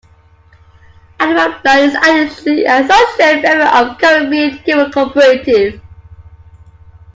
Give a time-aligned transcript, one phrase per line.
[1.19, 5.79] Animal Planet is additionally an associate member of the Caribbean Cable Cooperative.